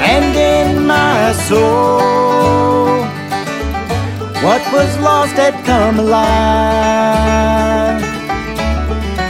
[0.00, 3.04] And in my soul,
[4.42, 8.02] what was lost had come alive,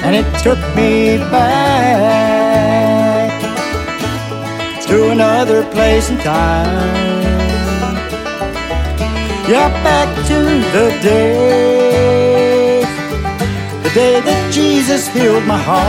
[0.05, 2.32] and it took me back
[4.93, 6.67] to another place and time.
[9.49, 10.39] Yeah, back to
[10.77, 12.85] the day,
[13.85, 15.81] the day that Jesus healed my heart.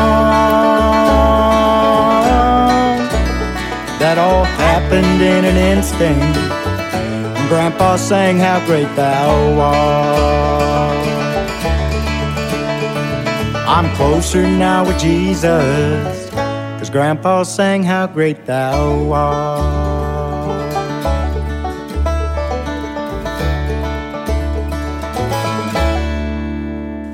[3.99, 6.37] That all happened in an instant.
[7.49, 11.07] Grandpa sang how great thou art.
[13.67, 16.22] I'm closer now with Jesus.
[16.93, 19.83] Grandpa sang how great thou art.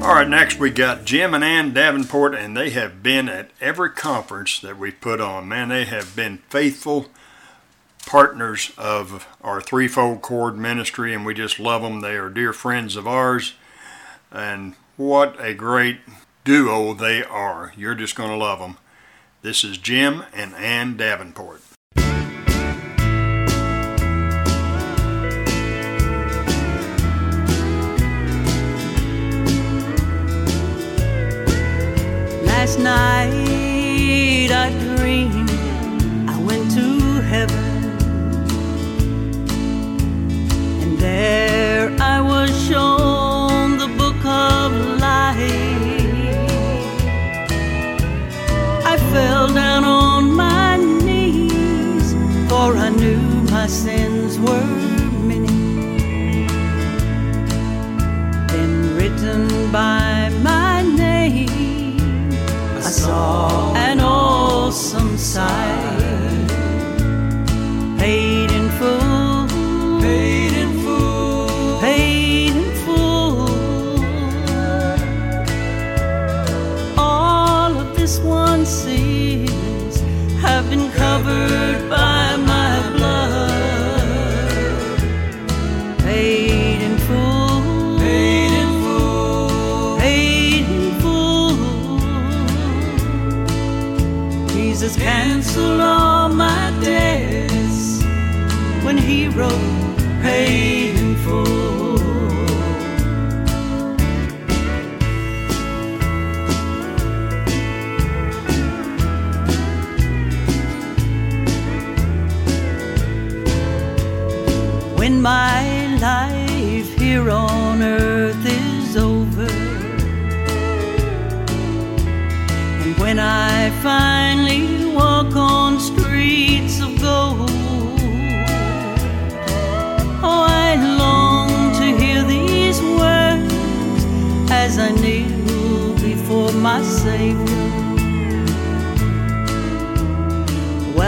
[0.04, 3.92] All right, next we got Jim and Ann Davenport, and they have been at every
[3.92, 5.48] conference that we put on.
[5.48, 7.06] Man, they have been faithful
[8.06, 12.02] partners of our threefold cord ministry, and we just love them.
[12.02, 13.54] They are dear friends of ours,
[14.30, 16.00] and what a great
[16.44, 17.72] duo they are.
[17.78, 18.76] You're just going to love them.
[19.42, 21.62] This is Jim and Ann Davenport.
[32.44, 33.49] Last night
[64.90, 65.79] Some side.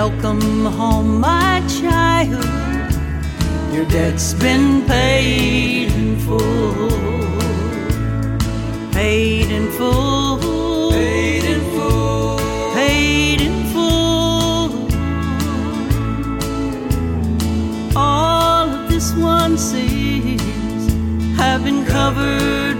[0.03, 2.43] Welcome home, my child.
[3.71, 6.89] Your debt's been paid in full.
[8.91, 10.89] Paid in full.
[10.91, 12.39] Paid in full.
[12.73, 14.71] Paid in full.
[17.95, 20.81] All of this one sins
[21.37, 22.70] have been covered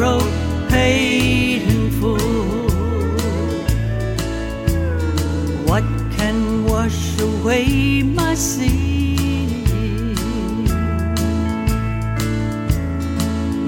[0.00, 0.32] wrote
[0.70, 2.16] paid in full.
[5.68, 5.84] What
[6.16, 9.48] can wash away my sin?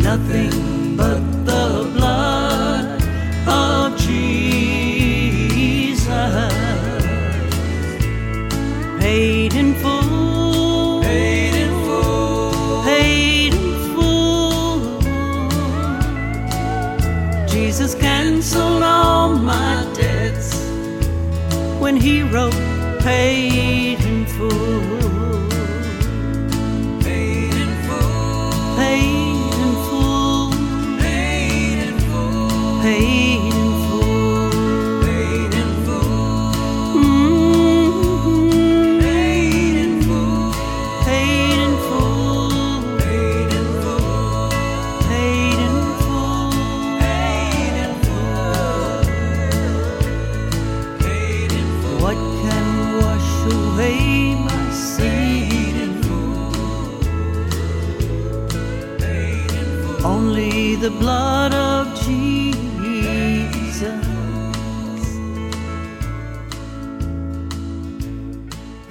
[0.08, 0.51] Nothing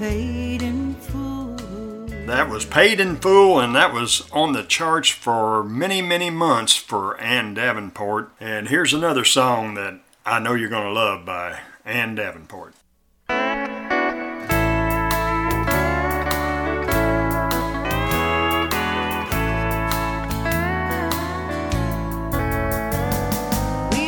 [0.02, 1.56] Paid in full.
[2.26, 6.76] That was paid in full, and that was on the charts for many, many months
[6.76, 8.32] for Ann Davenport.
[8.39, 12.74] And here's another song that I know you're going to love by Ann Davenport.
[13.30, 13.36] We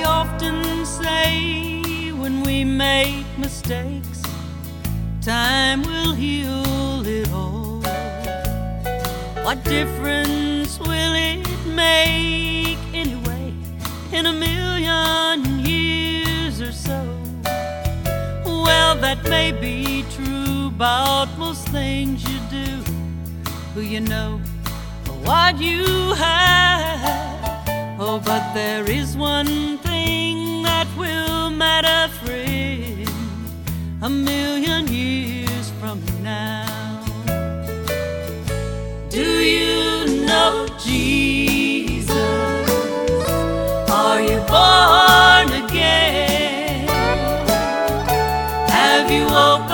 [0.03, 4.02] often say when we make mistakes,
[5.25, 7.81] time will heal it all.
[9.45, 13.53] What difference will it make anyway
[14.11, 17.17] in a million years or so.
[18.45, 22.83] Well, that may be true about most things you do.
[23.73, 24.41] Who you know,
[25.07, 27.99] or what you have.
[27.99, 32.52] Oh, but there is one thing that will matter, friend,
[34.03, 37.05] a million years from now.
[39.09, 42.09] Do you know Jesus?
[43.89, 46.85] Are you born again?
[48.67, 49.72] Have you opened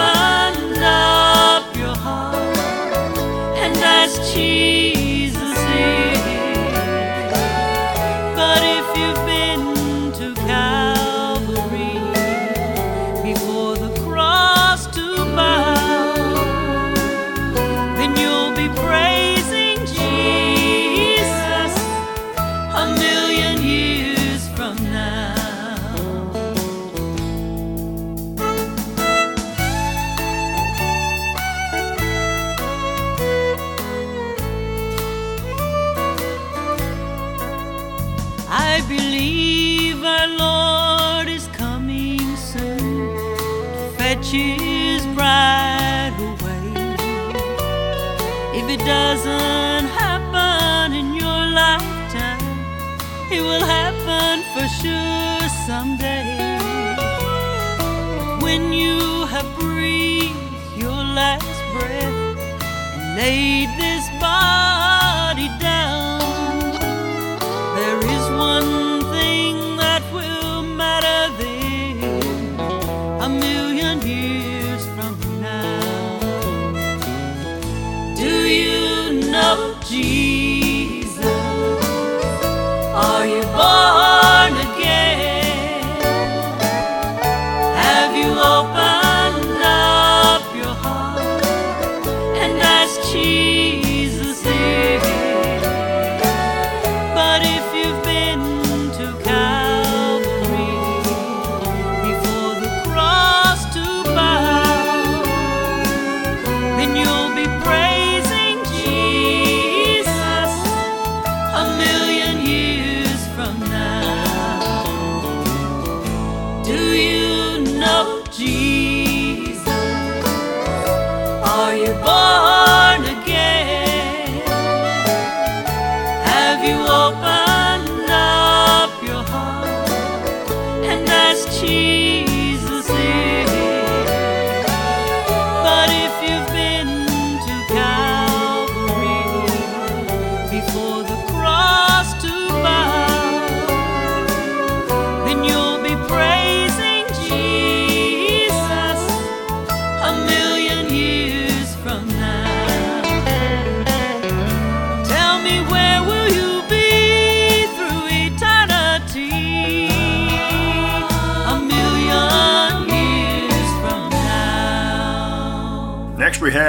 [49.23, 52.39] doesn't happen in your lifetime,
[53.29, 56.37] it will happen for sure someday.
[58.41, 60.37] When you have breathed
[60.77, 62.37] your last breath
[62.95, 65.78] and laid this body down,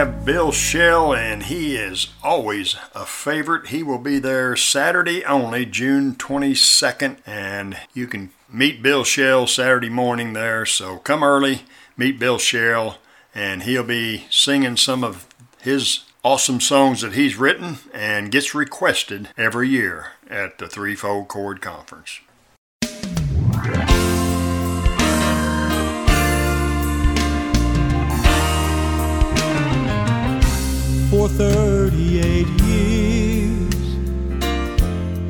[0.00, 3.66] have Bill Shell, and he is always a favorite.
[3.66, 9.90] He will be there Saturday only, June 22nd, and you can meet Bill Shell Saturday
[9.90, 10.64] morning there.
[10.64, 11.64] So come early,
[11.98, 12.96] meet Bill Shell,
[13.34, 15.26] and he'll be singing some of
[15.60, 21.60] his awesome songs that he's written and gets requested every year at the Threefold Cord
[21.60, 22.20] Conference.
[31.10, 33.74] For 38 years,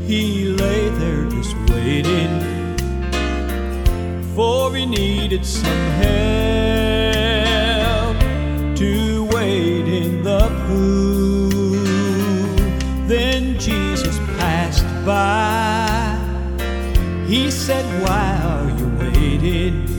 [0.06, 2.40] he lay there just waiting,
[4.36, 8.18] for he needed some help
[8.76, 11.48] to wade in the pool.
[13.08, 16.18] Then Jesus passed by.
[17.26, 19.89] He said, Why are you waiting?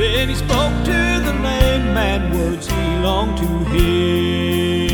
[0.00, 2.74] Then he spoke to the lame man words he
[3.04, 4.89] longed to hear.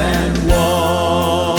[0.00, 1.58] and walk.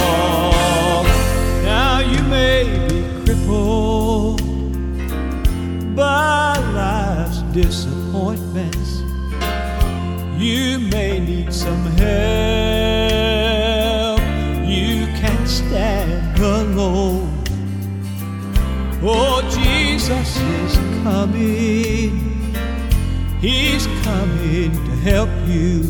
[1.63, 4.41] Now you may be crippled
[5.95, 9.01] by life's disappointments.
[10.37, 12.19] You may need some help.
[14.67, 17.43] You can't stand alone.
[19.01, 22.19] Oh, Jesus is coming.
[23.39, 25.88] He's coming to help you.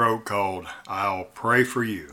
[0.00, 2.12] road called I'll Pray for You.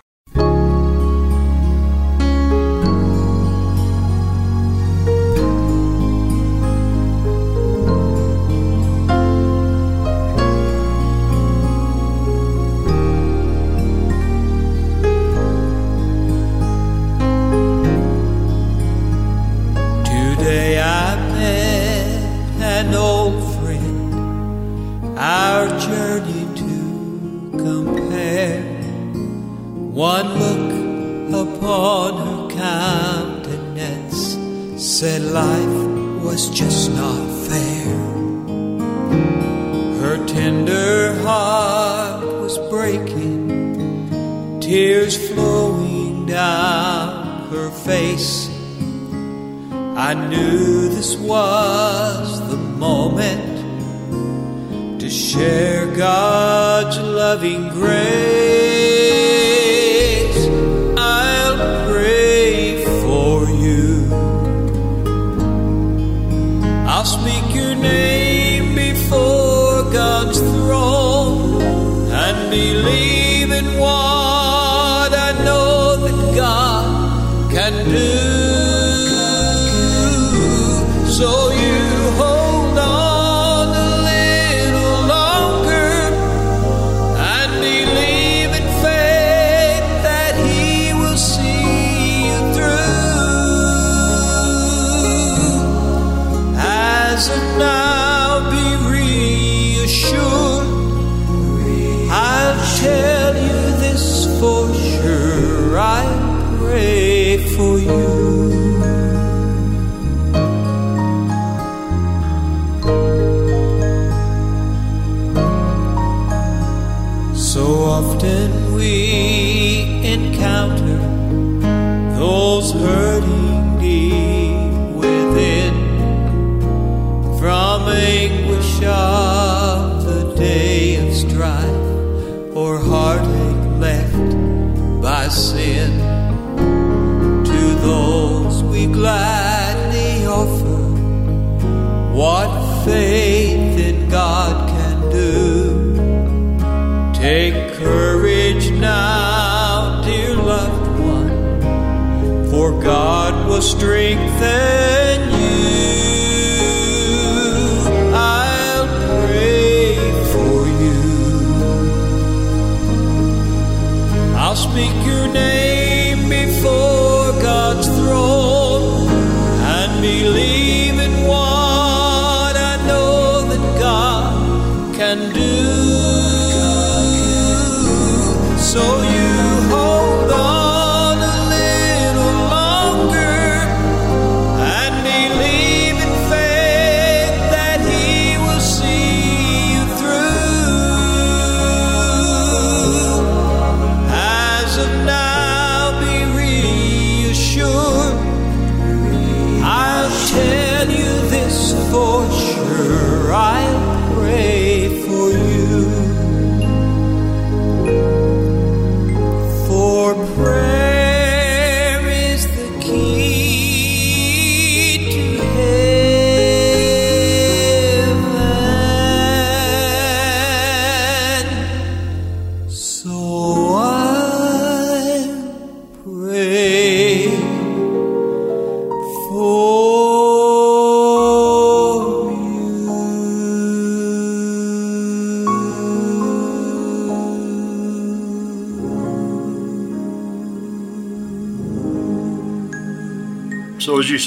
[36.28, 37.86] was just not fair.
[40.02, 48.50] Her tender heart was breaking, tears flowing down her face.
[49.96, 53.56] I knew this was the moment
[55.00, 58.77] to share God's loving grace.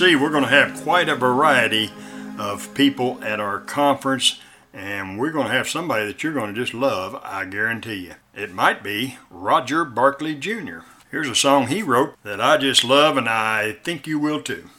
[0.00, 1.90] See, we're going to have quite a variety
[2.38, 4.40] of people at our conference,
[4.72, 8.14] and we're going to have somebody that you're going to just love, I guarantee you.
[8.34, 10.78] It might be Roger Barkley Jr.
[11.10, 14.70] Here's a song he wrote that I just love, and I think you will too.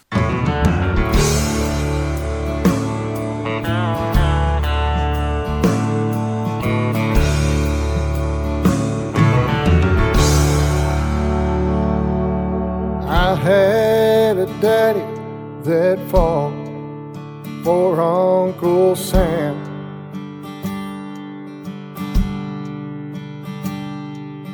[13.07, 15.11] I had a daddy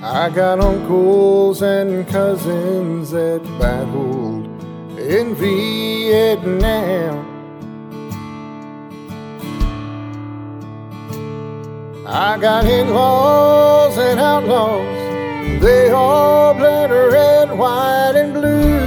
[0.03, 4.45] I got uncles and cousins that battled
[4.99, 7.25] in Vietnam.
[12.05, 15.61] I got in-laws and outlaws.
[15.63, 18.77] They all bled red, white, and blue.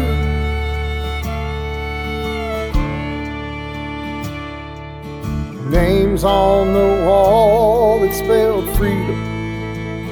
[5.70, 9.19] Names on the wall that spelled freedom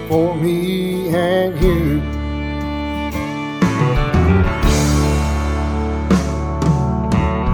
[0.09, 2.01] for me and you.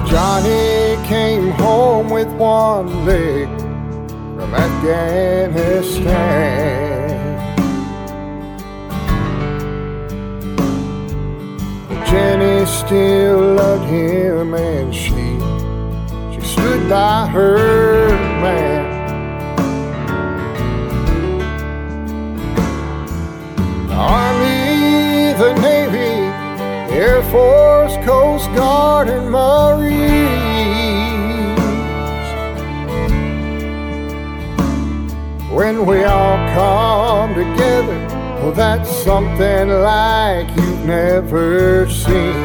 [0.09, 3.49] Johnny came home with one leg
[4.37, 6.05] from Afghanistan.
[12.07, 15.41] Jenny still loved him and she
[16.33, 18.09] she stood by her
[18.41, 18.74] man.
[24.05, 26.13] Army, the Navy,
[26.95, 30.45] Air Force, Coast Guard, and Marines.
[35.51, 37.99] When we all come together,
[38.43, 42.37] well, that's something like you've never seen.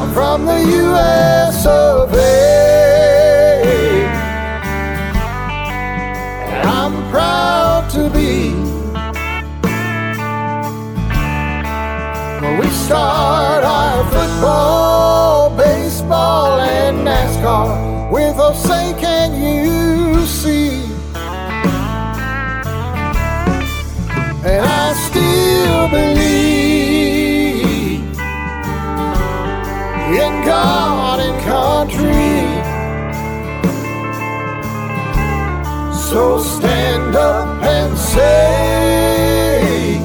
[0.00, 2.49] I'm from the US of A.
[8.00, 8.54] to be.
[12.60, 20.82] We start our football, baseball, and NASCAR with a say, can you see?
[24.50, 27.20] And I still believe
[30.24, 32.40] in God and country.
[36.08, 37.49] So stand up
[38.14, 39.96] say,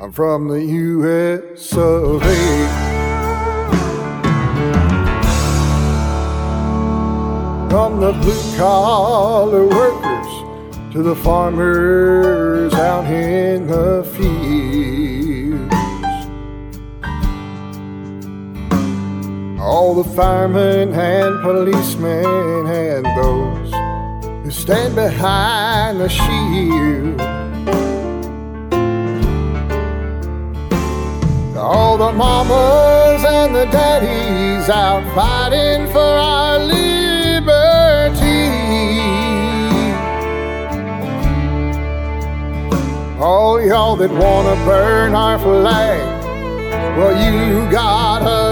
[0.00, 2.38] I'm from the US of A.
[7.70, 10.30] From the blue collar workers
[10.92, 15.74] to the farmers out in the fields.
[19.60, 23.57] All the firemen and policemen and those
[24.48, 27.20] who stand behind the shield.
[31.54, 36.88] All the mamas and the daddies out fighting for our liberty.
[43.20, 46.24] All y'all that wanna burn our flag,
[46.96, 48.47] well, you gotta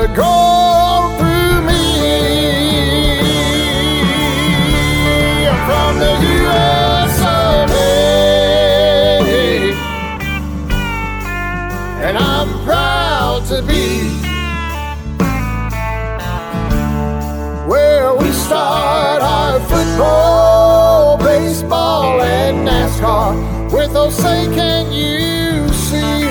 [18.46, 26.28] start our football, baseball, and NASCAR with those say, can you see?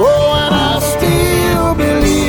[0.00, 2.28] Oh, and I still believe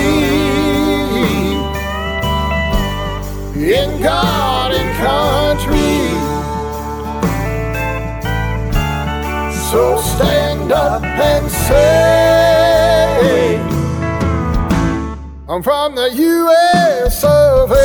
[3.79, 5.97] in God and country.
[9.69, 12.28] So stand up and say,
[15.51, 17.23] I'm from the U.S.
[17.23, 17.75] of A.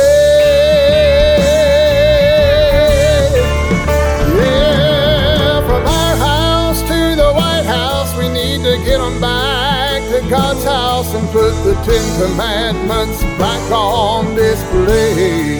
[4.37, 10.21] Yeah, from our house to the White House, we need to get 'em back to
[10.29, 15.57] God's house and put the Ten Commandments back on display.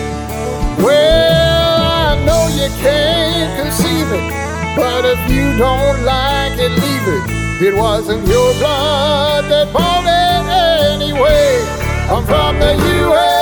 [0.78, 4.30] Well, I know you can't conceive it,
[4.76, 7.24] but if you don't like it, leave it.
[7.68, 10.05] It wasn't your blood that bought.
[12.08, 13.35] I'm from the U.S.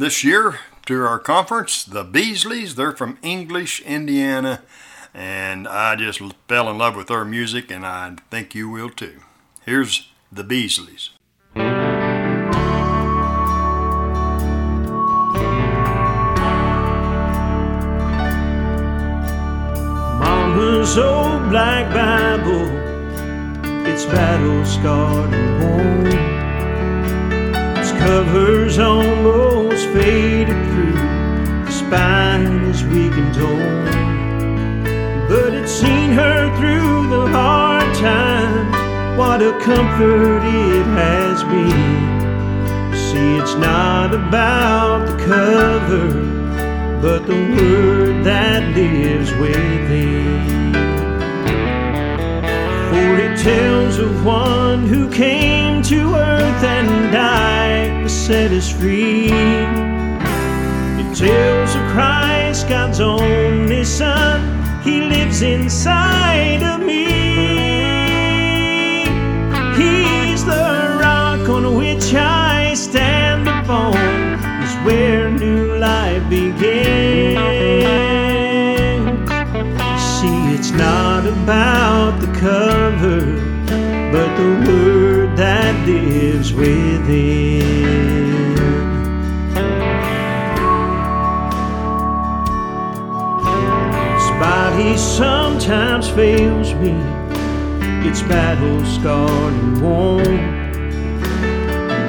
[0.00, 2.74] this year to our conference, the Beasleys.
[2.74, 4.62] They're from English, Indiana,
[5.12, 9.20] and I just fell in love with their music, and I think you will too.
[9.66, 11.10] Here's the Beasleys.
[20.24, 22.68] Mama's old black Bible,
[23.86, 26.39] it's battle scarred and worn.
[28.00, 30.92] Covers almost faded through,
[31.64, 35.28] the spine is weak and torn.
[35.28, 42.92] But it's seen her through the hard times, what a comfort it has been.
[42.94, 46.30] See, it's not about the cover
[47.00, 50.59] but the word that lives within.
[53.24, 59.26] It tells of one who came to earth and died to set us free.
[61.00, 64.40] It tells of Christ, God's only Son,
[64.82, 67.04] He lives inside of me.
[69.80, 73.96] He's the rock on which I stand upon,
[74.62, 75.19] is where
[80.70, 83.20] it's not about the cover,
[84.12, 87.60] but the word that lives within.
[94.14, 96.92] His body sometimes fails me,
[98.08, 100.60] it's battle scarred and worn.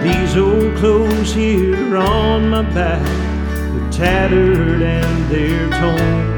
[0.04, 3.04] These old clothes here on my back,
[3.74, 6.31] they're tattered and they're torn.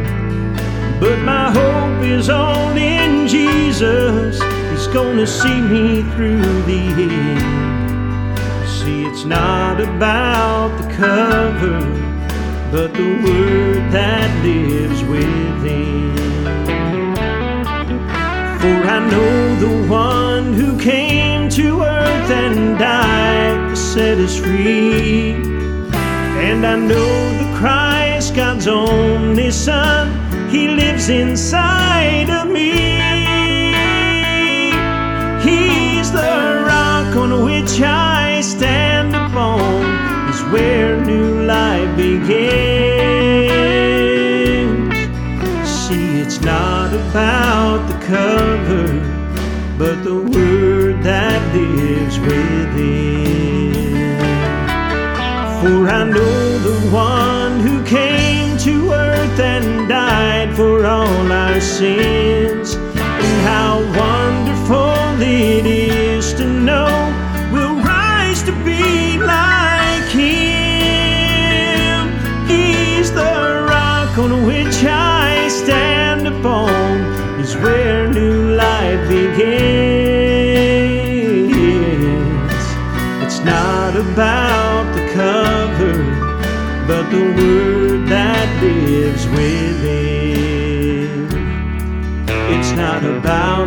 [1.03, 4.41] But my hope is all in Jesus,
[4.71, 8.39] He's gonna see me through the end.
[8.69, 11.81] See, it's not about the cover,
[12.71, 16.15] but the word that lives within.
[18.61, 25.33] For I know the one who came to earth and died to set us free.
[26.47, 30.22] And I know the Christ, God's only Son,
[30.53, 32.69] He lives inside of me.
[35.41, 39.83] He's the rock on which I stand upon,
[40.29, 42.53] is where new life begins.
[45.67, 48.85] See, it's not about the cover,
[49.79, 53.73] but the word that lives within.
[55.61, 61.59] For I know the one who came to earth and and died for all our
[61.61, 62.32] sins.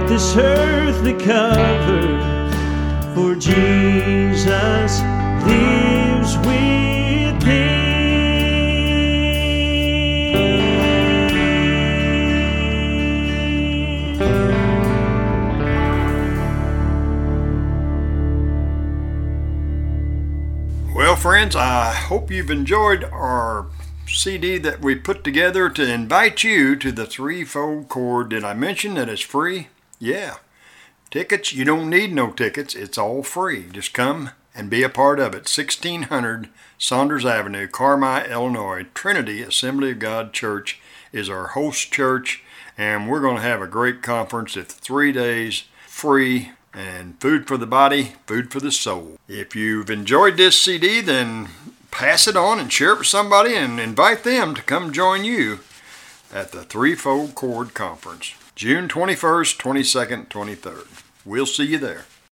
[0.09, 2.01] This earthly cover,
[3.15, 5.03] for Jesus
[5.45, 6.67] lives within.
[20.95, 23.67] Well, friends, I hope you've enjoyed our
[24.07, 28.31] CD that we put together to invite you to the threefold cord.
[28.31, 29.69] Did I mention that it's free?
[29.99, 30.37] Yeah.
[31.11, 32.75] Tickets, you don't need no tickets.
[32.75, 33.67] It's all free.
[33.71, 35.49] Just come and be a part of it.
[35.49, 38.87] 1600 Saunders Avenue, Carmi, Illinois.
[38.95, 40.81] Trinity Assembly of God Church
[41.13, 42.43] is our host church,
[42.77, 44.57] and we're going to have a great conference.
[44.57, 49.17] It's three days free and food for the body, food for the soul.
[49.29, 51.49] If you've enjoyed this CD, then
[51.91, 55.61] pass it on and share it with somebody and invite them to come join you
[56.35, 60.87] at the Threefold Cord Conference, June 21st, 22nd, 23rd.
[61.27, 62.07] We'll see you there.